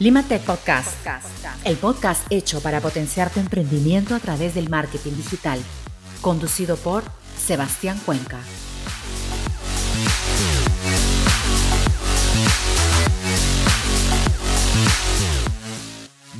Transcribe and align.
Limatech 0.00 0.40
Podcast, 0.44 1.06
el 1.66 1.76
podcast 1.76 2.26
hecho 2.32 2.62
para 2.62 2.80
potenciar 2.80 3.28
tu 3.28 3.38
emprendimiento 3.38 4.14
a 4.14 4.18
través 4.18 4.54
del 4.54 4.70
marketing 4.70 5.12
digital, 5.12 5.60
conducido 6.22 6.78
por 6.78 7.02
Sebastián 7.36 7.98
Cuenca. 8.06 8.40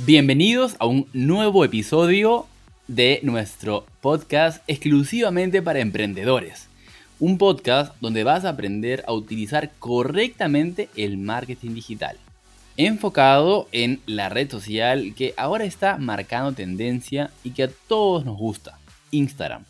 Bienvenidos 0.07 0.75
a 0.79 0.87
un 0.87 1.07
nuevo 1.13 1.63
episodio 1.63 2.47
de 2.87 3.19
nuestro 3.21 3.85
podcast 4.01 4.63
exclusivamente 4.65 5.61
para 5.61 5.81
emprendedores. 5.81 6.67
Un 7.19 7.37
podcast 7.37 7.93
donde 8.01 8.23
vas 8.23 8.43
a 8.43 8.49
aprender 8.49 9.03
a 9.05 9.13
utilizar 9.13 9.69
correctamente 9.77 10.89
el 10.95 11.19
marketing 11.19 11.75
digital 11.75 12.17
enfocado 12.77 13.67
en 13.71 14.01
la 14.05 14.29
red 14.29 14.49
social 14.49 15.13
que 15.15 15.33
ahora 15.37 15.65
está 15.65 15.97
marcando 15.97 16.53
tendencia 16.53 17.31
y 17.43 17.51
que 17.51 17.63
a 17.63 17.69
todos 17.87 18.25
nos 18.25 18.37
gusta, 18.37 18.79
Instagram. 19.11 19.65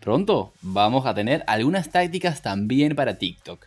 Pronto 0.00 0.52
vamos 0.60 1.06
a 1.06 1.14
tener 1.14 1.44
algunas 1.46 1.90
tácticas 1.90 2.42
también 2.42 2.94
para 2.94 3.18
TikTok. 3.18 3.66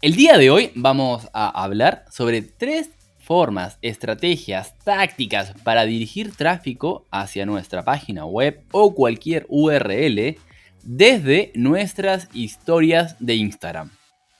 El 0.00 0.16
día 0.16 0.38
de 0.38 0.50
hoy 0.50 0.70
vamos 0.74 1.28
a 1.32 1.48
hablar 1.62 2.04
sobre 2.10 2.42
tres 2.42 2.90
formas, 3.18 3.78
estrategias, 3.80 4.74
tácticas 4.84 5.54
para 5.64 5.84
dirigir 5.86 6.36
tráfico 6.36 7.06
hacia 7.10 7.46
nuestra 7.46 7.84
página 7.84 8.26
web 8.26 8.62
o 8.70 8.94
cualquier 8.94 9.46
URL 9.48 10.36
desde 10.82 11.50
nuestras 11.54 12.28
historias 12.34 13.16
de 13.18 13.36
Instagram. 13.36 13.90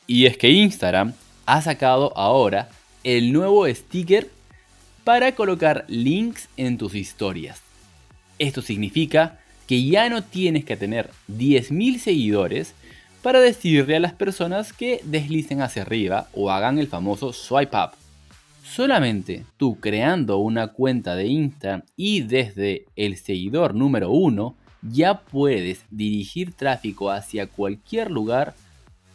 Y 0.06 0.26
es 0.26 0.36
que 0.36 0.50
Instagram 0.50 1.14
ha 1.46 1.62
sacado 1.62 2.12
ahora 2.16 2.68
el 3.04 3.32
nuevo 3.32 3.68
sticker 3.68 4.30
para 5.04 5.34
colocar 5.34 5.84
links 5.88 6.48
en 6.56 6.78
tus 6.78 6.94
historias. 6.94 7.60
Esto 8.38 8.62
significa 8.62 9.38
que 9.66 9.84
ya 9.84 10.08
no 10.08 10.24
tienes 10.24 10.64
que 10.64 10.76
tener 10.76 11.10
10.000 11.28 11.98
seguidores 11.98 12.74
para 13.22 13.40
decirle 13.40 13.96
a 13.96 14.00
las 14.00 14.12
personas 14.12 14.72
que 14.72 15.00
deslicen 15.04 15.62
hacia 15.62 15.82
arriba 15.82 16.28
o 16.32 16.50
hagan 16.50 16.78
el 16.78 16.88
famoso 16.88 17.32
swipe 17.32 17.76
up. 17.76 17.90
Solamente 18.64 19.44
tú 19.56 19.78
creando 19.78 20.38
una 20.38 20.68
cuenta 20.68 21.14
de 21.14 21.26
Instagram 21.26 21.82
y 21.96 22.22
desde 22.22 22.86
el 22.96 23.16
seguidor 23.16 23.74
número 23.74 24.10
1 24.10 24.56
ya 24.90 25.20
puedes 25.20 25.84
dirigir 25.90 26.52
tráfico 26.52 27.10
hacia 27.10 27.46
cualquier 27.46 28.10
lugar 28.10 28.54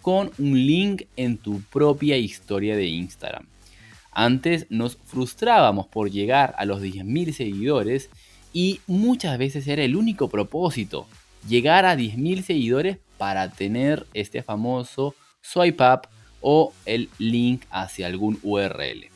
con 0.01 0.31
un 0.37 0.65
link 0.65 1.03
en 1.15 1.37
tu 1.37 1.61
propia 1.61 2.17
historia 2.17 2.75
de 2.75 2.85
Instagram. 2.85 3.45
Antes 4.19 4.65
nos 4.69 4.97
frustrábamos 5.05 5.87
por 5.87 6.11
llegar 6.11 6.53
a 6.57 6.65
los 6.65 6.81
10.000 6.81 7.31
seguidores 7.31 8.09
y 8.51 8.81
muchas 8.85 9.37
veces 9.37 9.65
era 9.65 9.81
el 9.81 9.95
único 9.95 10.27
propósito, 10.27 11.07
llegar 11.47 11.85
a 11.85 11.95
10.000 11.95 12.43
seguidores 12.43 12.97
para 13.17 13.49
tener 13.49 14.07
este 14.13 14.43
famoso 14.43 15.15
swipe 15.39 15.81
up 15.81 16.01
o 16.41 16.73
el 16.85 17.07
link 17.17 17.63
hacia 17.71 18.07
algún 18.07 18.37
URL. 18.43 19.07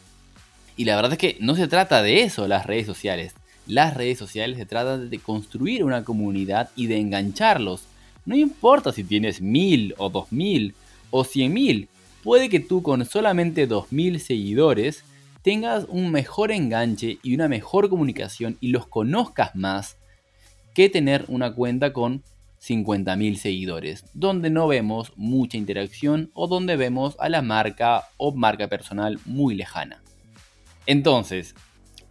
Y 0.78 0.86
la 0.86 0.96
verdad 0.96 1.12
es 1.12 1.18
que 1.18 1.36
no 1.42 1.58
se 1.58 1.68
trata 1.68 2.02
de 2.02 2.22
eso 2.22 2.48
las 2.48 2.66
redes 2.66 2.86
sociales. 2.86 3.34
Las 3.68 3.98
redes 3.98 4.18
sociales 4.18 4.58
se 4.58 4.66
tratan 4.66 5.10
de 5.10 5.20
construir 5.20 5.84
una 5.84 6.06
comunidad 6.06 6.70
y 6.78 6.88
de 6.88 7.02
engancharlos. 7.02 7.88
No 8.26 8.38
importa 8.38 8.94
si 8.94 9.04
tienes 9.04 9.42
1000 9.42 9.96
o 9.98 10.10
2000 10.10 10.74
o 11.12 11.26
100.000, 11.26 11.90
puede 12.24 12.50
que 12.50 12.60
tú 12.60 12.82
con 12.82 13.06
solamente 13.06 13.68
2.000 13.68 14.18
seguidores 14.18 15.04
tengas 15.42 15.86
un 15.90 16.12
mejor 16.12 16.52
enganche 16.52 17.20
y 17.22 17.36
una 17.36 17.48
mejor 17.48 17.90
comunicación 17.90 18.58
y 18.62 18.70
los 18.70 18.88
conozcas 18.88 19.56
más 19.56 19.98
que 20.74 20.90
tener 20.90 21.26
una 21.28 21.54
cuenta 21.54 21.92
con 21.94 22.24
50.000 22.62 23.36
seguidores, 23.36 24.06
donde 24.14 24.50
no 24.50 24.68
vemos 24.68 25.12
mucha 25.18 25.58
interacción 25.58 26.32
o 26.34 26.48
donde 26.48 26.78
vemos 26.78 27.18
a 27.20 27.28
la 27.28 27.42
marca 27.42 28.08
o 28.16 28.34
marca 28.34 28.70
personal 28.70 29.20
muy 29.26 29.54
lejana. 29.54 30.02
Entonces, 30.86 31.56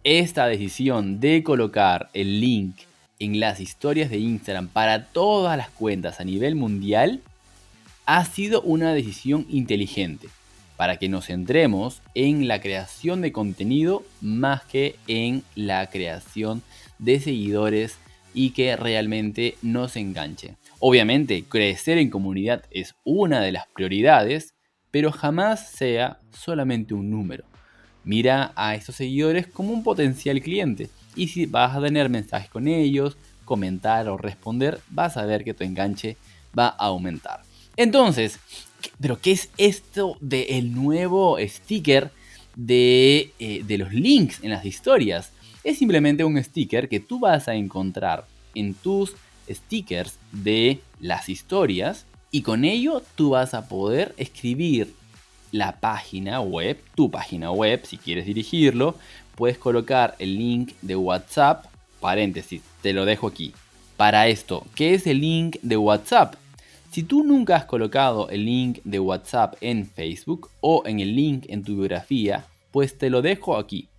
esta 0.03 0.45
decisión 0.45 1.19
de 1.19 1.43
colocar 1.43 2.09
el 2.13 2.39
link 2.39 2.75
en 3.19 3.39
las 3.39 3.59
historias 3.59 4.11
de 4.11 4.19
Instagram 4.19 4.67
para 4.67 5.05
todas 5.05 5.57
las 5.57 5.69
cuentas 5.69 6.19
a 6.19 6.23
nivel 6.23 6.55
mundial 6.55 7.21
ha 8.05 8.25
sido 8.25 8.61
una 8.61 8.93
decisión 8.93 9.45
inteligente 9.49 10.29
para 10.77 10.97
que 10.97 11.09
nos 11.09 11.27
centremos 11.27 12.01
en 12.15 12.47
la 12.47 12.59
creación 12.59 13.21
de 13.21 13.31
contenido 13.31 14.03
más 14.21 14.63
que 14.63 14.95
en 15.07 15.43
la 15.55 15.89
creación 15.89 16.61
de 16.99 17.19
seguidores 17.19 17.97
y 18.33 18.49
que 18.51 18.75
realmente 18.75 19.55
nos 19.61 19.95
enganche. 19.95 20.55
Obviamente, 20.79 21.45
crecer 21.47 21.97
en 21.97 22.09
comunidad 22.09 22.63
es 22.71 22.95
una 23.03 23.39
de 23.41 23.51
las 23.51 23.67
prioridades, 23.67 24.55
pero 24.91 25.11
jamás 25.11 25.69
sea 25.69 26.19
solamente 26.31 26.93
un 26.93 27.09
número. 27.09 27.45
Mira 28.03 28.51
a 28.55 28.75
estos 28.75 28.95
seguidores 28.95 29.47
como 29.47 29.71
un 29.71 29.83
potencial 29.83 30.41
cliente 30.41 30.89
y 31.15 31.29
si 31.29 31.45
vas 31.45 31.75
a 31.75 31.81
tener 31.81 32.09
mensajes 32.09 32.49
con 32.49 32.67
ellos, 32.67 33.15
comentar 33.45 34.09
o 34.09 34.17
responder, 34.17 34.79
vas 34.89 35.15
a 35.15 35.25
ver 35.25 35.43
que 35.43 35.53
tu 35.53 35.63
enganche 35.63 36.17
va 36.57 36.67
a 36.67 36.87
aumentar. 36.87 37.43
Entonces, 37.77 38.39
¿pero 38.99 39.19
qué 39.19 39.31
es 39.31 39.49
esto 39.57 40.17
del 40.19 40.73
nuevo 40.73 41.37
sticker 41.39 42.11
de, 42.55 43.31
eh, 43.39 43.63
de 43.65 43.77
los 43.77 43.93
links 43.93 44.43
en 44.43 44.51
las 44.51 44.65
historias? 44.65 45.31
Es 45.63 45.77
simplemente 45.77 46.23
un 46.23 46.41
sticker 46.43 46.89
que 46.89 46.99
tú 46.99 47.19
vas 47.19 47.47
a 47.47 47.55
encontrar 47.55 48.25
en 48.53 48.73
tus 48.73 49.15
stickers 49.49 50.17
de 50.31 50.79
las 50.99 51.29
historias 51.29 52.05
y 52.31 52.41
con 52.41 52.65
ello 52.65 53.01
tú 53.15 53.31
vas 53.31 53.53
a 53.53 53.67
poder 53.67 54.13
escribir 54.17 54.93
la 55.51 55.79
página 55.79 56.41
web, 56.41 56.79
tu 56.95 57.11
página 57.11 57.51
web, 57.51 57.85
si 57.85 57.97
quieres 57.97 58.25
dirigirlo, 58.25 58.95
puedes 59.35 59.57
colocar 59.57 60.15
el 60.19 60.35
link 60.35 60.73
de 60.81 60.95
WhatsApp, 60.95 61.65
paréntesis, 61.99 62.61
te 62.81 62.91
lo 62.91 63.05
dejo 63.05 63.27
aquí. 63.27 63.53
Para 63.97 64.27
esto, 64.27 64.65
¿qué 64.73 64.95
es 64.95 65.05
el 65.05 65.21
link 65.21 65.57
de 65.61 65.77
WhatsApp? 65.77 66.35
Si 66.93 67.01
tú 67.01 67.23
nunca 67.23 67.55
has 67.55 67.65
colocado 67.65 68.29
el 68.29 68.45
link 68.45 68.77
de 68.83 68.99
WhatsApp 68.99 69.55
en 69.61 69.87
Facebook 69.87 70.51
o 70.61 70.83
en 70.85 70.99
el 70.99 71.15
link 71.15 71.45
en 71.47 71.63
tu 71.63 71.73
biografía, 71.73 72.45
pues 72.69 72.99
te 72.99 73.09
lo 73.09 73.23
dejo 73.23 73.57
aquí. 73.57 73.89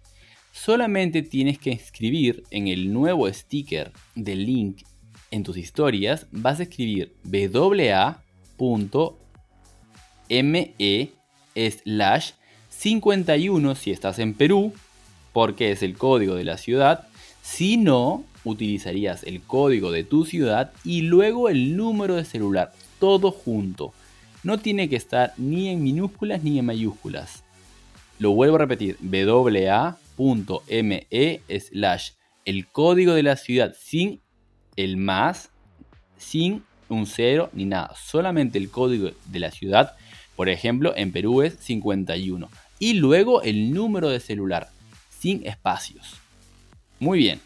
Solamente 0.52 1.22
tienes 1.22 1.58
que 1.58 1.72
escribir 1.72 2.44
en 2.52 2.68
el 2.68 2.92
nuevo 2.92 3.28
sticker 3.32 3.90
del 4.14 4.46
link 4.46 4.82
en 5.32 5.42
tus 5.42 5.56
historias, 5.56 6.28
vas 6.30 6.60
a 6.60 6.62
escribir 6.62 7.16
wa.me 7.24 8.20
slash 11.56 12.30
51 12.68 13.74
si 13.74 13.90
estás 13.90 14.20
en 14.20 14.34
Perú, 14.34 14.72
porque 15.32 15.72
es 15.72 15.82
el 15.82 15.98
código 15.98 16.36
de 16.36 16.44
la 16.44 16.58
ciudad. 16.58 17.08
Si 17.44 17.76
no, 17.76 18.24
utilizarías 18.42 19.22
el 19.22 19.42
código 19.42 19.92
de 19.92 20.02
tu 20.02 20.24
ciudad 20.24 20.72
y 20.82 21.02
luego 21.02 21.50
el 21.50 21.76
número 21.76 22.16
de 22.16 22.24
celular 22.24 22.72
todo 22.98 23.30
junto. 23.30 23.92
No 24.42 24.58
tiene 24.58 24.88
que 24.88 24.96
estar 24.96 25.34
ni 25.36 25.68
en 25.68 25.82
minúsculas 25.82 26.42
ni 26.42 26.58
en 26.58 26.64
mayúsculas. 26.64 27.44
Lo 28.18 28.32
vuelvo 28.32 28.56
a 28.56 28.60
repetir, 28.60 28.96
wa.me 29.02 29.96
slash 31.60 32.10
el 32.46 32.66
código 32.66 33.12
de 33.12 33.22
la 33.22 33.36
ciudad 33.36 33.76
sin 33.78 34.22
el 34.74 34.96
más, 34.96 35.50
sin 36.16 36.64
un 36.88 37.06
cero 37.06 37.50
ni 37.52 37.66
nada. 37.66 37.94
Solamente 37.94 38.56
el 38.56 38.70
código 38.70 39.10
de 39.26 39.38
la 39.38 39.50
ciudad, 39.50 39.96
por 40.34 40.48
ejemplo, 40.48 40.94
en 40.96 41.12
Perú 41.12 41.42
es 41.42 41.56
51. 41.60 42.48
Y 42.78 42.94
luego 42.94 43.42
el 43.42 43.72
número 43.72 44.08
de 44.08 44.20
celular, 44.20 44.70
sin 45.10 45.46
espacios. 45.46 46.23
Muy 47.04 47.18
bien. 47.18 47.40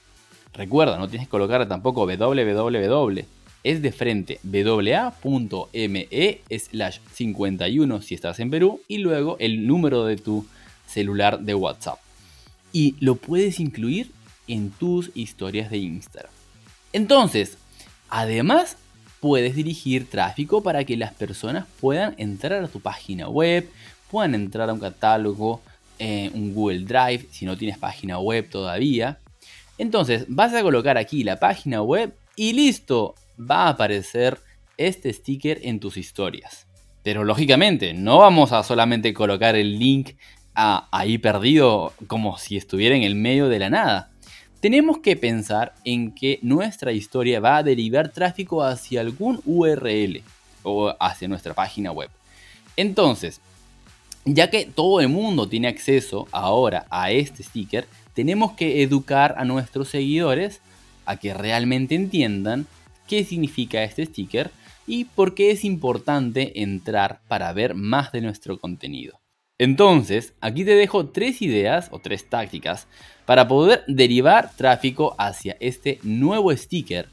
Recuerda, 0.55 0.99
no 0.99 1.08
tienes 1.08 1.26
que 1.26 1.31
colocar 1.31 1.66
tampoco 1.66 2.06
www 2.06 3.25
es 3.64 3.82
de 3.82 3.90
frente 3.90 4.38
wa.me 4.44 6.08
slash 6.49 6.99
51 7.12 8.02
si 8.02 8.14
estás 8.14 8.38
en 8.38 8.50
Perú 8.50 8.81
y 8.87 8.99
luego 8.99 9.37
el 9.40 9.66
número 9.66 10.05
de 10.05 10.16
tu 10.16 10.46
celular 10.87 11.40
de 11.40 11.55
WhatsApp. 11.55 11.99
Y 12.72 12.94
lo 13.00 13.16
puedes 13.16 13.58
incluir 13.58 14.12
en 14.46 14.70
tus 14.70 15.10
historias 15.14 15.70
de 15.70 15.78
Instagram. 15.78 16.31
Entonces, 16.93 17.58
además 18.08 18.76
puedes 19.19 19.56
dirigir 19.56 20.08
tráfico 20.08 20.62
para 20.62 20.84
que 20.84 20.96
las 20.96 21.12
personas 21.12 21.66
puedan 21.81 22.14
entrar 22.16 22.62
a 22.62 22.69
tu 22.69 22.78
página 22.78 23.28
web, 23.28 23.69
puedan 24.08 24.37
entrar 24.37 24.70
a 24.70 24.72
un 24.72 24.81
catálogo, 24.81 25.61
eh, 25.99 26.31
un 26.32 26.54
Google 26.54 26.84
Drive, 26.84 27.26
si 27.32 27.44
no 27.44 27.56
tienes 27.56 27.76
página 27.76 28.20
web 28.20 28.49
todavía. 28.49 29.19
Entonces 29.78 30.26
vas 30.28 30.52
a 30.54 30.62
colocar 30.62 30.98
aquí 30.98 31.25
la 31.25 31.38
página 31.38 31.82
web 31.82 32.14
y 32.36 32.52
listo, 32.52 33.14
va 33.38 33.64
a 33.64 33.70
aparecer 33.70 34.38
este 34.76 35.12
sticker 35.12 35.60
en 35.62 35.80
tus 35.80 35.96
historias. 35.96 36.66
Pero 37.02 37.25
lógicamente, 37.25 37.94
no 37.94 38.19
vamos 38.19 38.52
a 38.52 38.62
solamente 38.62 39.14
colocar 39.14 39.56
el 39.56 39.78
link 39.78 40.10
ahí 40.54 41.19
perdido 41.19 41.92
como 42.08 42.36
si 42.36 42.56
estuviera 42.56 42.96
en 42.96 43.04
el 43.04 43.14
medio 43.14 43.48
de 43.48 43.58
la 43.60 43.70
nada. 43.70 44.10
Tenemos 44.60 44.98
que 44.98 45.14
pensar 45.14 45.75
en 45.84 46.12
que 46.12 46.40
nuestra 46.42 46.90
historia 46.90 47.38
va 47.38 47.58
a 47.58 47.62
derivar 47.62 48.12
tráfico 48.12 48.64
hacia 48.64 49.00
algún 49.00 49.40
URL 49.44 50.22
o 50.64 50.92
hacia 50.98 51.28
nuestra 51.28 51.54
página 51.54 51.92
web. 51.92 52.10
Entonces, 52.76 53.40
ya 54.25 54.50
que 54.50 54.64
todo 54.66 55.00
el 55.00 55.08
mundo 55.08 55.48
tiene 55.48 55.69
acceso 55.69 56.26
ahora 56.32 56.86
a 56.90 57.12
este 57.12 57.44
sticker, 57.44 57.86
tenemos 58.18 58.54
que 58.54 58.82
educar 58.82 59.36
a 59.38 59.44
nuestros 59.44 59.90
seguidores 59.90 60.60
a 61.06 61.18
que 61.18 61.34
realmente 61.34 61.94
entiendan 61.94 62.66
qué 63.06 63.22
significa 63.22 63.84
este 63.84 64.06
sticker 64.06 64.50
y 64.88 65.04
por 65.04 65.36
qué 65.36 65.52
es 65.52 65.64
importante 65.64 66.60
entrar 66.60 67.20
para 67.28 67.52
ver 67.52 67.76
más 67.76 68.10
de 68.10 68.20
nuestro 68.20 68.58
contenido. 68.58 69.20
Entonces, 69.56 70.34
aquí 70.40 70.64
te 70.64 70.74
dejo 70.74 71.10
tres 71.10 71.42
ideas 71.42 71.90
o 71.92 72.00
tres 72.00 72.28
tácticas 72.28 72.88
para 73.24 73.46
poder 73.46 73.84
derivar 73.86 74.50
tráfico 74.56 75.14
hacia 75.16 75.56
este 75.60 76.00
nuevo 76.02 76.50
sticker. 76.56 77.08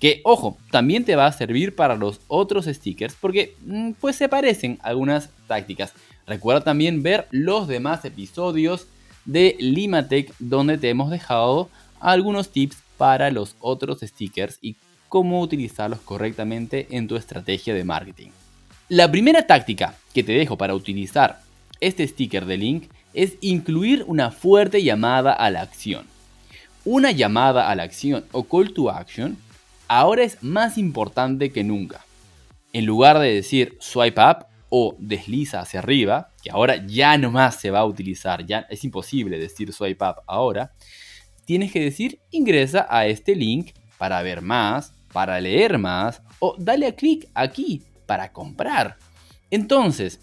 Que, 0.00 0.22
ojo, 0.24 0.56
también 0.70 1.04
te 1.04 1.14
va 1.14 1.26
a 1.26 1.32
servir 1.32 1.76
para 1.76 1.94
los 1.94 2.22
otros 2.26 2.64
stickers 2.64 3.14
porque 3.20 3.54
mm, 3.66 3.90
pues 4.00 4.16
se 4.16 4.30
parecen 4.30 4.78
algunas 4.80 5.28
tácticas. 5.46 5.92
Recuerda 6.26 6.64
también 6.64 7.02
ver 7.02 7.28
los 7.32 7.68
demás 7.68 8.02
episodios 8.06 8.86
de 9.28 9.56
Limatech 9.60 10.32
donde 10.38 10.78
te 10.78 10.88
hemos 10.88 11.10
dejado 11.10 11.68
algunos 12.00 12.48
tips 12.48 12.78
para 12.96 13.30
los 13.30 13.56
otros 13.60 14.00
stickers 14.00 14.58
y 14.62 14.76
cómo 15.10 15.42
utilizarlos 15.42 16.00
correctamente 16.00 16.88
en 16.90 17.06
tu 17.06 17.16
estrategia 17.16 17.74
de 17.74 17.84
marketing. 17.84 18.30
La 18.88 19.10
primera 19.10 19.46
táctica 19.46 19.94
que 20.14 20.22
te 20.22 20.32
dejo 20.32 20.56
para 20.56 20.74
utilizar 20.74 21.42
este 21.78 22.08
sticker 22.08 22.46
de 22.46 22.56
link 22.56 22.84
es 23.12 23.36
incluir 23.42 24.02
una 24.06 24.30
fuerte 24.30 24.82
llamada 24.82 25.34
a 25.34 25.50
la 25.50 25.60
acción. 25.60 26.06
Una 26.86 27.10
llamada 27.10 27.68
a 27.68 27.74
la 27.74 27.82
acción 27.82 28.24
o 28.32 28.44
call 28.44 28.72
to 28.72 28.90
action 28.90 29.36
ahora 29.88 30.24
es 30.24 30.42
más 30.42 30.78
importante 30.78 31.52
que 31.52 31.64
nunca. 31.64 32.02
En 32.72 32.86
lugar 32.86 33.18
de 33.18 33.34
decir 33.34 33.76
swipe 33.78 34.20
up 34.22 34.46
o 34.70 34.96
desliza 34.98 35.60
hacia 35.60 35.80
arriba, 35.80 36.30
que 36.42 36.50
ahora 36.50 36.84
ya 36.86 37.16
no 37.18 37.30
más 37.30 37.56
se 37.56 37.70
va 37.70 37.80
a 37.80 37.86
utilizar, 37.86 38.44
ya 38.46 38.66
es 38.68 38.84
imposible 38.84 39.38
decir 39.38 39.72
swipe 39.72 40.04
up 40.04 40.22
ahora, 40.26 40.72
tienes 41.44 41.72
que 41.72 41.80
decir 41.80 42.20
ingresa 42.30 42.86
a 42.90 43.06
este 43.06 43.34
link 43.34 43.70
para 43.96 44.22
ver 44.22 44.42
más, 44.42 44.92
para 45.12 45.40
leer 45.40 45.78
más 45.78 46.22
o 46.38 46.54
dale 46.58 46.86
a 46.86 46.94
clic 46.94 47.28
aquí 47.34 47.82
para 48.06 48.32
comprar. 48.32 48.96
Entonces, 49.50 50.20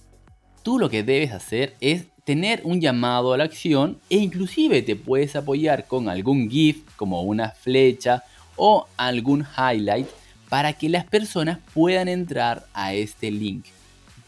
tú 0.63 0.79
lo 0.79 0.89
que 0.89 1.03
debes 1.03 1.31
hacer 1.31 1.75
es 1.79 2.05
tener 2.23 2.61
un 2.63 2.81
llamado 2.81 3.33
a 3.33 3.37
la 3.37 3.43
acción 3.43 3.99
e 4.09 4.17
inclusive 4.17 4.81
te 4.81 4.95
puedes 4.95 5.35
apoyar 5.35 5.87
con 5.87 6.09
algún 6.09 6.49
GIF 6.49 6.83
como 6.95 7.21
una 7.21 7.49
flecha 7.49 8.23
o 8.55 8.87
algún 8.97 9.45
highlight 9.57 10.07
para 10.49 10.73
que 10.73 10.89
las 10.89 11.05
personas 11.05 11.59
puedan 11.73 12.07
entrar 12.07 12.65
a 12.73 12.93
este 12.93 13.31
link. 13.31 13.65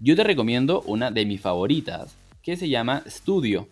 Yo 0.00 0.16
te 0.16 0.24
recomiendo 0.24 0.82
una 0.82 1.10
de 1.10 1.24
mis 1.24 1.40
favoritas 1.40 2.16
que 2.42 2.56
se 2.56 2.68
llama 2.68 3.04
Studio, 3.08 3.68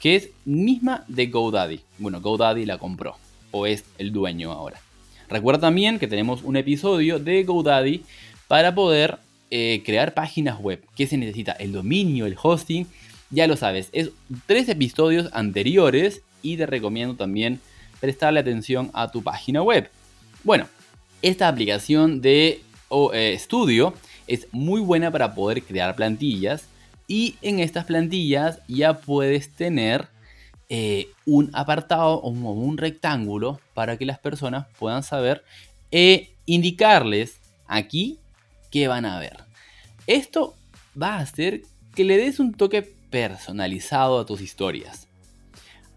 que 0.00 0.16
es 0.16 0.30
misma 0.44 1.04
de 1.08 1.26
GoDaddy. 1.26 1.80
Bueno, 1.98 2.20
GoDaddy 2.20 2.64
la 2.64 2.78
compró 2.78 3.16
o 3.50 3.66
es 3.66 3.84
el 3.98 4.12
dueño 4.12 4.50
ahora. 4.50 4.80
Recuerda 5.28 5.62
también 5.62 5.98
que 5.98 6.06
tenemos 6.06 6.42
un 6.42 6.56
episodio 6.56 7.18
de 7.18 7.42
GoDaddy 7.42 8.02
para 8.48 8.74
poder 8.74 9.18
eh, 9.50 9.82
crear 9.84 10.14
páginas 10.14 10.60
web. 10.60 10.84
¿Qué 10.96 11.06
se 11.06 11.16
necesita? 11.16 11.52
El 11.52 11.72
dominio, 11.72 12.26
el 12.26 12.36
hosting. 12.40 12.86
Ya 13.30 13.46
lo 13.46 13.56
sabes, 13.56 13.88
es 13.92 14.10
tres 14.46 14.68
episodios 14.68 15.28
anteriores 15.32 16.22
y 16.42 16.56
te 16.56 16.66
recomiendo 16.66 17.16
también 17.16 17.60
prestarle 18.00 18.40
atención 18.40 18.90
a 18.94 19.10
tu 19.10 19.22
página 19.22 19.62
web. 19.62 19.90
Bueno, 20.44 20.66
esta 21.22 21.48
aplicación 21.48 22.20
de 22.20 22.60
eh, 23.12 23.36
Studio 23.38 23.94
es 24.28 24.46
muy 24.52 24.80
buena 24.80 25.10
para 25.10 25.34
poder 25.34 25.62
crear 25.62 25.96
plantillas 25.96 26.68
y 27.08 27.36
en 27.42 27.58
estas 27.58 27.84
plantillas 27.84 28.60
ya 28.68 28.98
puedes 28.98 29.50
tener 29.50 30.08
eh, 30.68 31.08
un 31.24 31.50
apartado 31.52 32.14
o 32.14 32.28
un, 32.28 32.76
rectángulo 32.76 33.60
para 33.72 33.96
que 33.96 34.04
las 34.04 34.18
personas 34.18 34.66
puedan 34.78 35.02
saber 35.02 35.44
e 35.92 36.32
indicarles 36.44 37.40
aquí 37.66 38.18
qué 38.70 38.88
van 38.88 39.04
a 39.04 39.18
ver. 39.18 39.36
Esto 40.06 40.54
va 41.00 41.14
a 41.14 41.20
hacer 41.20 41.62
que 41.94 42.04
le 42.04 42.16
des 42.16 42.40
un 42.40 42.52
toque 42.52 42.82
personalizado 43.10 44.18
a 44.18 44.26
tus 44.26 44.40
historias. 44.40 45.06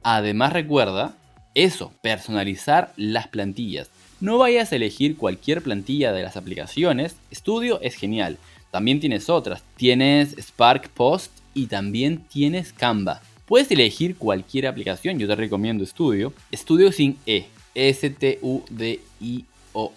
Además 0.03 0.53
recuerda 0.53 1.15
eso, 1.55 1.91
personalizar 2.01 2.93
las 2.95 3.27
plantillas. 3.27 3.89
No 4.21 4.37
vayas 4.37 4.71
a 4.71 4.75
elegir 4.75 5.17
cualquier 5.17 5.61
plantilla 5.61 6.11
de 6.13 6.23
las 6.23 6.37
aplicaciones. 6.37 7.15
Studio 7.33 7.81
es 7.81 7.95
genial. 7.95 8.37
También 8.71 8.99
tienes 8.99 9.29
otras. 9.29 9.63
Tienes 9.75 10.35
Spark 10.39 10.89
Post 10.89 11.31
y 11.53 11.67
también 11.67 12.23
tienes 12.29 12.71
Canva. 12.71 13.21
Puedes 13.49 13.69
elegir 13.71 14.15
cualquier 14.15 14.67
aplicación. 14.67 15.17
Yo 15.17 15.25
te 15.27 15.35
recomiendo 15.35 15.83
Studio. 15.83 16.31
Studio 16.53 16.91
sin 16.91 17.17
E. 17.25 17.47
S-T-U-D-I-O-S. 17.73 18.23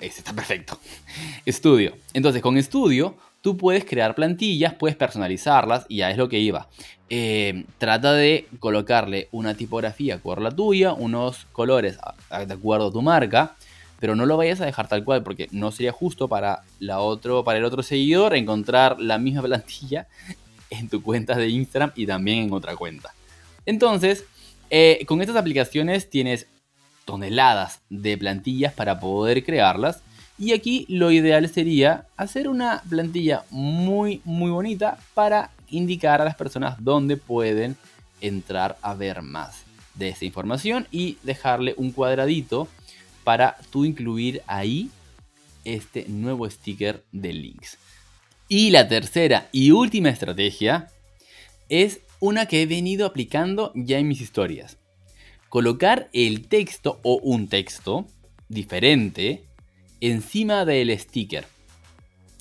Está 0.01 0.33
perfecto. 0.33 0.79
Studio. 1.47 1.93
Entonces, 2.15 2.41
con 2.41 2.61
Studio 2.63 3.15
tú 3.43 3.59
puedes 3.59 3.85
crear 3.85 4.15
plantillas, 4.15 4.73
puedes 4.73 4.97
personalizarlas 4.97 5.85
y 5.91 5.99
ya 5.99 6.11
es 6.11 6.17
lo 6.17 6.31
que 6.31 6.39
iba. 6.39 6.71
Eh, 7.11 7.67
trata 7.77 8.15
de 8.15 8.47
colocarle 8.59 9.29
una 9.33 9.55
tipografía 9.55 10.17
por 10.17 10.41
la 10.41 10.51
tuya, 10.51 10.95
unos 10.95 11.45
colores 11.53 11.99
de 12.31 12.55
acuerdo 12.55 12.89
a 12.89 12.93
tu 12.93 13.03
marca 13.03 13.55
pero 14.01 14.17
no 14.17 14.27
lo 14.27 14.37
vayas 14.37 14.61
a 14.61 14.65
dejar 14.65 14.89
tal 14.89 15.05
cual 15.05 15.23
porque 15.23 15.47
no 15.53 15.71
sería 15.71 15.93
justo 15.93 16.27
para, 16.27 16.65
la 16.81 16.99
otro, 16.99 17.45
para 17.45 17.59
el 17.59 17.65
otro 17.65 17.85
seguidor 17.85 18.35
encontrar 18.35 18.99
la 18.99 19.17
misma 19.19 19.43
plantilla 19.45 20.09
en 20.71 20.89
tu 20.89 21.03
cuenta 21.03 21.37
de 21.37 21.49
Instagram 21.51 21.93
y 21.95 22.07
también 22.07 22.39
en 22.39 22.53
otra 22.53 22.75
cuenta. 22.75 23.15
Entonces, 23.67 24.25
Eh, 24.75 25.05
con 25.05 25.21
estas 25.21 25.37
aplicaciones 25.37 26.09
tienes 26.09 26.47
toneladas 27.05 27.83
de 27.91 28.17
plantillas 28.17 28.73
para 28.73 29.01
poder 29.01 29.45
crearlas. 29.45 30.01
Y 30.39 30.53
aquí 30.53 30.87
lo 30.89 31.11
ideal 31.11 31.47
sería 31.51 32.07
hacer 32.17 32.49
una 32.49 32.83
plantilla 32.89 33.45
muy 33.51 34.23
muy 34.25 34.51
bonita 34.51 34.97
para 35.13 35.51
indicar 35.69 36.23
a 36.23 36.25
las 36.25 36.37
personas 36.37 36.77
dónde 36.79 37.19
pueden 37.19 37.77
entrar 38.23 38.79
a 38.81 38.95
ver 38.95 39.21
más 39.21 39.65
de 39.95 40.09
esa 40.09 40.25
información 40.25 40.87
y 40.91 41.19
dejarle 41.23 41.75
un 41.77 41.93
cuadradito 41.93 42.67
para 43.23 43.59
tú 43.71 43.85
incluir 43.85 44.41
ahí 44.47 44.89
este 45.65 46.07
nuevo 46.09 46.49
sticker 46.49 47.05
de 47.13 47.35
links. 47.35 47.77
Y 48.49 48.71
la 48.71 48.89
tercera 48.89 49.49
y 49.53 49.71
última 49.71 50.09
estrategia 50.09 50.89
es 51.69 52.01
una 52.23 52.47
que 52.47 52.63
he 52.63 52.67
venido 52.67 53.05
aplicando 53.05 53.73
ya 53.75 53.99
en 53.99 54.07
mis 54.07 54.21
historias. 54.21 54.79
Colocar 55.49 56.09
el 56.13 56.47
texto 56.47 57.01
o 57.03 57.17
un 57.17 57.49
texto 57.49 58.07
diferente 58.49 59.43
encima 60.01 60.65
del 60.65 60.97
sticker. 60.97 61.47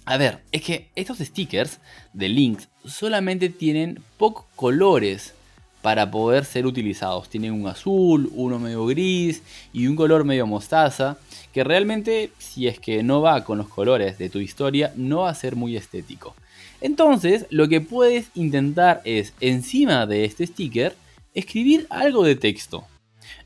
A 0.05 0.17
ver, 0.17 0.43
es 0.51 0.61
que 0.61 0.91
estos 0.95 1.17
stickers 1.17 1.79
de 2.13 2.29
links 2.29 2.69
solamente 2.85 3.49
tienen 3.49 4.03
pocos 4.19 4.45
colores 4.55 5.33
para 5.81 6.11
poder 6.11 6.45
ser 6.45 6.67
utilizados. 6.67 7.27
Tienen 7.27 7.51
un 7.51 7.67
azul, 7.67 8.29
uno 8.35 8.59
medio 8.59 8.85
gris 8.85 9.41
y 9.73 9.87
un 9.87 9.95
color 9.95 10.25
medio 10.25 10.45
mostaza, 10.45 11.17
que 11.53 11.63
realmente 11.63 12.29
si 12.37 12.67
es 12.67 12.79
que 12.79 13.01
no 13.01 13.23
va 13.23 13.43
con 13.43 13.57
los 13.57 13.67
colores 13.67 14.19
de 14.19 14.29
tu 14.29 14.37
historia 14.37 14.93
no 14.95 15.21
va 15.21 15.31
a 15.31 15.33
ser 15.33 15.55
muy 15.55 15.75
estético. 15.75 16.35
Entonces 16.81 17.45
lo 17.49 17.67
que 17.67 17.81
puedes 17.81 18.29
intentar 18.35 19.01
es 19.05 19.33
encima 19.39 20.05
de 20.05 20.25
este 20.25 20.47
sticker 20.47 20.95
escribir 21.33 21.87
algo 21.89 22.23
de 22.23 22.35
texto. 22.35 22.85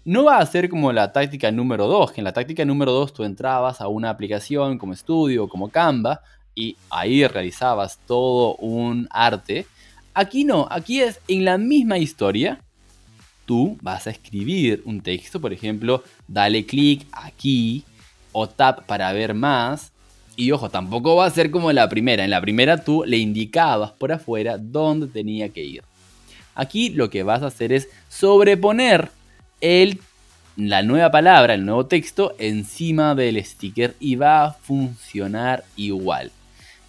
No 0.04 0.24
va 0.24 0.38
a 0.38 0.46
ser 0.46 0.70
como 0.70 0.92
la 0.92 1.12
táctica 1.12 1.52
número 1.52 1.88
2, 1.88 2.12
que 2.12 2.22
en 2.22 2.26
la 2.26 2.34
táctica 2.34 2.64
número 2.64 2.92
2 2.92 3.14
tú 3.14 3.24
entrabas 3.24 3.82
a 3.82 3.88
una 3.88 4.10
aplicación 4.10 4.78
como 4.78 4.96
Studio, 4.96 5.50
como 5.50 5.70
Canva, 5.70 6.22
y 6.54 6.78
ahí 6.90 7.26
realizabas 7.28 8.00
todo 8.08 8.56
un 8.56 9.08
arte. 9.12 9.66
Aquí 10.14 10.46
no, 10.46 10.68
aquí 10.70 11.02
es 11.02 11.20
en 11.28 11.44
la 11.44 11.58
misma 11.58 11.98
historia. 11.98 12.62
Tú 13.46 13.78
vas 13.82 14.08
a 14.08 14.12
escribir 14.12 14.82
un 14.86 15.02
texto, 15.02 15.42
por 15.42 15.54
ejemplo, 15.54 16.04
dale 16.28 16.66
clic 16.66 17.06
aquí 17.12 17.84
o 18.32 18.48
tap 18.48 18.86
para 18.86 19.12
ver 19.12 19.34
más. 19.34 19.92
Y 20.36 20.52
ojo, 20.52 20.70
tampoco 20.70 21.16
va 21.16 21.26
a 21.26 21.32
ser 21.32 21.52
como 21.52 21.72
la 21.72 21.88
primera. 21.88 22.24
En 22.24 22.30
la 22.30 22.42
primera 22.42 22.84
tú 22.84 23.04
le 23.06 23.18
indicabas 23.18 23.92
por 23.92 24.12
afuera 24.12 24.58
dónde 24.58 25.08
tenía 25.08 25.50
que 25.50 25.64
ir. 25.64 25.84
Aquí 26.56 26.90
lo 26.90 27.10
que 27.10 27.24
vas 27.24 27.44
a 27.44 27.48
hacer 27.48 27.72
es 27.74 27.90
sobreponer 28.10 29.12
el, 29.62 30.00
la 30.56 30.84
nueva 30.84 31.12
palabra, 31.12 31.54
el 31.54 31.66
nuevo 31.66 31.86
texto 31.86 32.36
encima 32.38 33.16
del 33.16 33.44
sticker 33.44 33.96
y 34.00 34.16
va 34.16 34.46
a 34.46 34.54
funcionar 34.54 35.64
igual. 35.76 36.32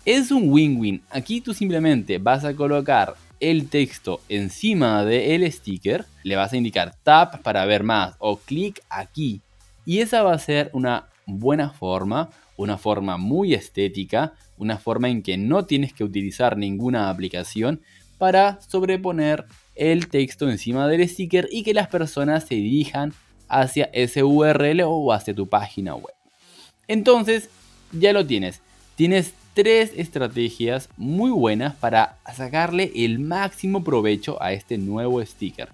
Es 0.05 0.31
un 0.31 0.51
win-win. 0.51 1.03
Aquí 1.11 1.41
tú 1.41 1.53
simplemente 1.53 2.19
vas 2.19 2.45
a 2.45 2.55
colocar 2.55 3.15
el 3.41 3.69
texto 3.69 4.21
encima 4.29 5.05
del 5.05 5.51
sticker, 5.53 6.07
le 6.23 6.37
vas 6.37 6.53
a 6.53 6.57
indicar 6.57 6.95
tap 7.03 7.43
para 7.43 7.65
ver 7.65 7.83
más 7.83 8.15
o 8.19 8.37
clic 8.37 8.81
aquí. 8.89 9.41
Y 9.85 10.01
esa 10.01 10.23
va 10.23 10.33
a 10.33 10.39
ser 10.39 10.71
una 10.73 11.07
buena 11.27 11.71
forma, 11.71 12.31
una 12.57 12.79
forma 12.79 13.17
muy 13.17 13.55
estética, 13.55 14.35
una 14.57 14.79
forma 14.79 15.09
en 15.09 15.23
que 15.23 15.37
no 15.37 15.67
tienes 15.67 15.93
que 15.93 16.05
utilizar 16.05 16.57
ninguna 16.57 17.11
aplicación 17.11 17.81
para 18.19 18.61
sobreponer 18.63 19.45
el 19.75 20.09
texto 20.09 20.49
encima 20.49 20.89
del 20.89 21.07
sticker 21.09 21.49
y 21.51 21.63
que 21.63 21.75
las 21.75 21.89
personas 21.89 22.45
se 22.45 22.55
dirijan 22.55 23.13
hacia 23.49 23.91
ese 23.93 24.25
URL 24.25 24.83
o 24.87 25.13
hacia 25.13 25.35
tu 25.35 25.49
página 25.49 25.95
web. 25.95 26.15
Entonces, 26.89 27.51
ya 27.93 28.13
lo 28.13 28.27
tienes. 28.27 28.61
Tienes 28.97 29.35
tres 29.55 29.93
estrategias 29.97 30.89
muy 30.97 31.31
buenas 31.31 31.75
para 31.77 32.19
sacarle 32.35 32.93
el 32.95 33.19
máximo 33.19 33.85
provecho 33.85 34.43
a 34.43 34.53
este 34.53 34.79
nuevo 34.79 35.25
sticker. 35.25 35.69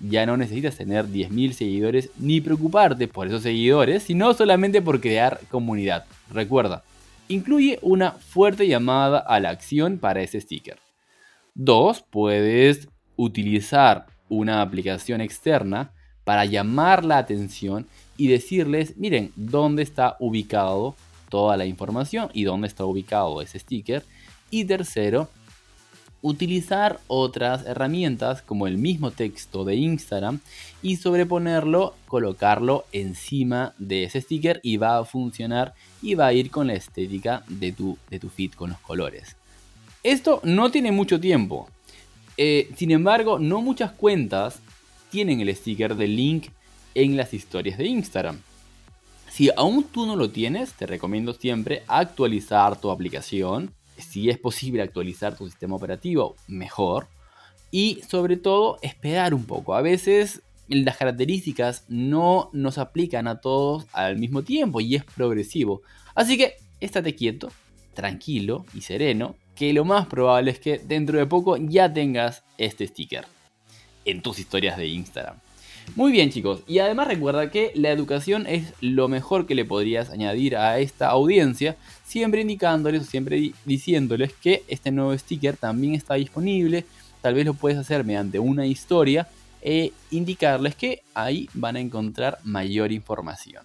Ya 0.00 0.26
no 0.26 0.36
necesitas 0.36 0.76
tener 0.76 1.06
10.000 1.06 1.52
seguidores 1.52 2.10
ni 2.18 2.40
preocuparte 2.40 3.08
por 3.08 3.26
esos 3.26 3.42
seguidores, 3.42 4.02
sino 4.02 4.32
solamente 4.34 4.82
por 4.82 5.00
crear 5.00 5.40
comunidad. 5.50 6.04
Recuerda, 6.30 6.84
incluye 7.28 7.78
una 7.82 8.12
fuerte 8.12 8.68
llamada 8.68 9.18
a 9.18 9.40
la 9.40 9.50
acción 9.50 9.98
para 9.98 10.22
ese 10.22 10.40
sticker. 10.40 10.78
2. 11.54 12.04
Puedes 12.10 12.88
utilizar 13.16 14.06
una 14.28 14.60
aplicación 14.60 15.20
externa 15.20 15.92
para 16.24 16.44
llamar 16.44 17.04
la 17.04 17.18
atención 17.18 17.86
y 18.16 18.28
decirles, 18.28 18.96
miren, 18.96 19.32
dónde 19.36 19.82
está 19.82 20.16
ubicado 20.18 20.96
toda 21.28 21.56
la 21.56 21.66
información 21.66 22.30
y 22.32 22.44
dónde 22.44 22.66
está 22.66 22.84
ubicado 22.84 23.40
ese 23.40 23.58
sticker. 23.58 24.04
Y 24.50 24.64
tercero, 24.64 25.28
utilizar 26.26 26.98
otras 27.06 27.64
herramientas 27.66 28.42
como 28.42 28.66
el 28.66 28.78
mismo 28.78 29.12
texto 29.12 29.64
de 29.64 29.76
Instagram 29.76 30.40
y 30.82 30.96
sobreponerlo, 30.96 31.94
colocarlo 32.08 32.84
encima 32.90 33.74
de 33.78 34.04
ese 34.04 34.20
sticker 34.20 34.58
y 34.64 34.76
va 34.76 34.98
a 34.98 35.04
funcionar 35.04 35.74
y 36.02 36.14
va 36.14 36.26
a 36.26 36.32
ir 36.32 36.50
con 36.50 36.66
la 36.66 36.74
estética 36.74 37.44
de 37.46 37.70
tu, 37.70 37.96
de 38.10 38.18
tu 38.18 38.28
feed 38.28 38.52
con 38.52 38.70
los 38.70 38.80
colores. 38.80 39.36
Esto 40.02 40.40
no 40.42 40.72
tiene 40.72 40.90
mucho 40.90 41.20
tiempo. 41.20 41.68
Eh, 42.36 42.70
sin 42.76 42.90
embargo, 42.90 43.38
no 43.38 43.62
muchas 43.62 43.92
cuentas 43.92 44.58
tienen 45.10 45.40
el 45.40 45.54
sticker 45.54 45.94
de 45.94 46.08
link 46.08 46.48
en 46.96 47.16
las 47.16 47.34
historias 47.34 47.78
de 47.78 47.86
Instagram. 47.86 48.40
Si 49.30 49.50
aún 49.56 49.84
tú 49.84 50.06
no 50.06 50.16
lo 50.16 50.30
tienes, 50.30 50.72
te 50.72 50.86
recomiendo 50.86 51.34
siempre 51.34 51.84
actualizar 51.86 52.80
tu 52.80 52.90
aplicación. 52.90 53.75
Si 53.98 54.30
es 54.30 54.38
posible 54.38 54.82
actualizar 54.82 55.36
tu 55.36 55.46
sistema 55.46 55.76
operativo, 55.76 56.36
mejor. 56.46 57.08
Y 57.70 58.00
sobre 58.08 58.36
todo, 58.36 58.78
esperar 58.82 59.34
un 59.34 59.44
poco. 59.44 59.74
A 59.74 59.82
veces 59.82 60.42
las 60.68 60.96
características 60.96 61.84
no 61.88 62.50
nos 62.52 62.78
aplican 62.78 63.28
a 63.28 63.40
todos 63.40 63.86
al 63.92 64.18
mismo 64.18 64.42
tiempo 64.42 64.80
y 64.80 64.96
es 64.96 65.04
progresivo. 65.04 65.82
Así 66.14 66.36
que 66.36 66.54
estate 66.80 67.14
quieto, 67.14 67.50
tranquilo 67.94 68.64
y 68.74 68.82
sereno, 68.82 69.36
que 69.54 69.72
lo 69.72 69.84
más 69.84 70.06
probable 70.06 70.50
es 70.50 70.60
que 70.60 70.78
dentro 70.78 71.18
de 71.18 71.26
poco 71.26 71.56
ya 71.56 71.92
tengas 71.92 72.44
este 72.58 72.86
sticker 72.86 73.26
en 74.04 74.22
tus 74.22 74.38
historias 74.38 74.76
de 74.76 74.86
Instagram. 74.88 75.40
Muy 75.94 76.12
bien 76.12 76.30
chicos, 76.30 76.60
y 76.66 76.78
además 76.80 77.08
recuerda 77.08 77.50
que 77.50 77.72
la 77.74 77.90
educación 77.90 78.46
es 78.46 78.74
lo 78.80 79.08
mejor 79.08 79.46
que 79.46 79.54
le 79.54 79.64
podrías 79.64 80.10
añadir 80.10 80.56
a 80.56 80.78
esta 80.78 81.08
audiencia, 81.08 81.76
siempre 82.04 82.42
indicándoles 82.42 83.02
o 83.02 83.04
siempre 83.04 83.52
diciéndoles 83.64 84.34
que 84.34 84.62
este 84.68 84.90
nuevo 84.90 85.16
sticker 85.16 85.56
también 85.56 85.94
está 85.94 86.14
disponible, 86.14 86.84
tal 87.22 87.34
vez 87.34 87.46
lo 87.46 87.54
puedes 87.54 87.78
hacer 87.78 88.04
mediante 88.04 88.38
una 88.38 88.66
historia 88.66 89.26
e 89.62 89.92
indicarles 90.10 90.74
que 90.74 91.02
ahí 91.14 91.48
van 91.54 91.76
a 91.76 91.80
encontrar 91.80 92.38
mayor 92.44 92.92
información. 92.92 93.64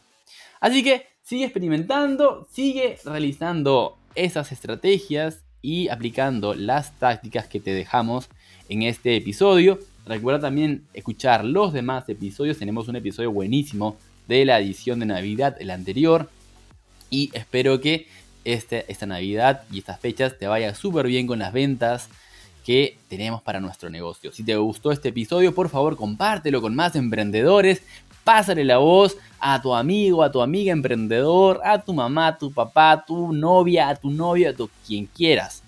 Así 0.61 0.83
que 0.83 1.07
sigue 1.23 1.43
experimentando, 1.43 2.47
sigue 2.51 2.97
realizando 3.03 3.97
esas 4.15 4.51
estrategias 4.51 5.43
y 5.61 5.89
aplicando 5.89 6.53
las 6.53 6.97
tácticas 6.97 7.47
que 7.47 7.59
te 7.59 7.73
dejamos 7.73 8.29
en 8.69 8.83
este 8.83 9.15
episodio. 9.15 9.79
Recuerda 10.05 10.41
también 10.41 10.83
escuchar 10.93 11.45
los 11.45 11.73
demás 11.73 12.09
episodios. 12.09 12.57
Tenemos 12.57 12.87
un 12.87 12.95
episodio 12.95 13.31
buenísimo 13.31 13.97
de 14.27 14.45
la 14.45 14.59
edición 14.59 14.99
de 14.99 15.05
Navidad, 15.05 15.55
el 15.59 15.69
anterior. 15.69 16.29
Y 17.09 17.29
espero 17.33 17.79
que 17.79 18.07
este, 18.43 18.91
esta 18.91 19.05
Navidad 19.05 19.63
y 19.71 19.79
estas 19.79 19.99
fechas 19.99 20.37
te 20.37 20.47
vaya 20.47 20.73
súper 20.73 21.05
bien 21.05 21.27
con 21.27 21.39
las 21.39 21.53
ventas 21.53 22.09
que 22.65 22.97
tenemos 23.09 23.41
para 23.41 23.59
nuestro 23.59 23.89
negocio. 23.89 24.31
Si 24.31 24.43
te 24.43 24.55
gustó 24.55 24.91
este 24.91 25.09
episodio, 25.09 25.53
por 25.53 25.69
favor 25.69 25.95
compártelo 25.95 26.61
con 26.61 26.75
más 26.75 26.95
emprendedores. 26.95 27.83
Pásale 28.23 28.63
la 28.63 28.77
voz 28.77 29.17
a 29.39 29.61
tu 29.61 29.73
amigo, 29.73 30.23
a 30.23 30.31
tu 30.31 30.41
amiga 30.41 30.71
emprendedor, 30.71 31.59
a 31.63 31.81
tu 31.81 31.93
mamá, 31.93 32.27
a 32.27 32.37
tu 32.37 32.51
papá, 32.51 32.91
a 32.91 33.05
tu 33.05 33.33
novia, 33.33 33.89
a 33.89 33.95
tu 33.95 34.11
novio, 34.11 34.49
a 34.49 34.53
tu 34.53 34.69
quien 34.85 35.07
quieras. 35.07 35.63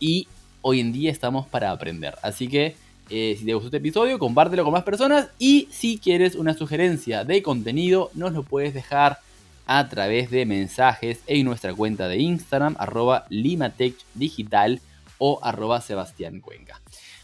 Y 0.00 0.26
hoy 0.62 0.80
en 0.80 0.92
día 0.92 1.10
estamos 1.10 1.46
para 1.46 1.70
aprender. 1.70 2.16
Así 2.22 2.48
que 2.48 2.76
eh, 3.10 3.36
si 3.38 3.44
te 3.44 3.54
gustó 3.54 3.68
este 3.68 3.78
episodio, 3.78 4.18
compártelo 4.18 4.64
con 4.64 4.72
más 4.72 4.84
personas. 4.84 5.28
Y 5.38 5.68
si 5.70 5.98
quieres 5.98 6.34
una 6.34 6.54
sugerencia 6.54 7.24
de 7.24 7.42
contenido, 7.42 8.10
nos 8.14 8.32
lo 8.32 8.42
puedes 8.42 8.74
dejar 8.74 9.18
a 9.66 9.88
través 9.88 10.30
de 10.30 10.46
mensajes 10.46 11.20
en 11.26 11.44
nuestra 11.44 11.74
cuenta 11.74 12.08
de 12.08 12.18
Instagram, 12.18 12.76
arroba 12.78 13.26
limatechdigital 13.28 14.80
o 15.18 15.38
arroba 15.42 15.80
Sebastián. 15.80 16.42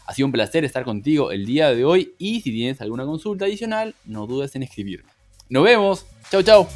Ha 0.05 0.13
sido 0.13 0.25
un 0.25 0.31
placer 0.31 0.63
estar 0.63 0.83
contigo 0.85 1.31
el 1.31 1.45
día 1.45 1.73
de 1.73 1.85
hoy 1.85 2.13
y 2.17 2.41
si 2.41 2.51
tienes 2.51 2.81
alguna 2.81 3.05
consulta 3.05 3.45
adicional, 3.45 3.93
no 4.05 4.25
dudes 4.25 4.55
en 4.55 4.63
escribirme. 4.63 5.09
Nos 5.49 5.63
vemos. 5.63 6.05
Chau, 6.31 6.43
chau. 6.43 6.67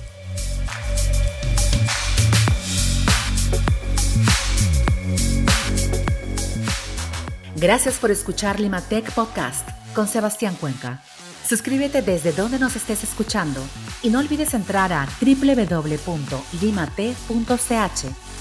Gracias 7.63 7.98
por 7.98 8.12
escuchar 8.12 8.60
Limatech 8.60 9.10
Podcast 9.13 9.65
con 9.96 10.05
Sebastián 10.05 10.53
Cuenca. 10.60 11.01
Suscríbete 11.48 12.01
desde 12.01 12.34
donde 12.34 12.60
nos 12.60 12.75
estés 12.75 13.05
escuchando 13.05 13.62
y 14.01 14.10
no 14.10 14.20
olvides 14.20 14.53
entrar 14.53 14.91
a 14.91 15.08
www.limate.ch 15.22 16.01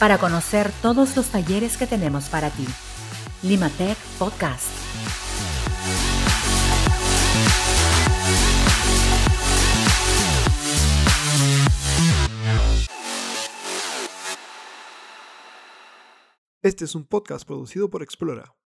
para 0.01 0.19
conocer 0.19 0.73
todos 0.83 1.17
los 1.17 1.27
talleres 1.27 1.77
que 1.77 1.87
tenemos 1.87 2.29
para 2.29 2.51
ti. 2.51 2.67
Limatech 3.45 3.97
Podcast. 4.19 4.67
Este 16.61 16.85
es 16.87 16.97
un 16.97 17.05
podcast 17.05 17.47
producido 17.47 17.89
por 17.89 18.03
Explora. 18.03 18.53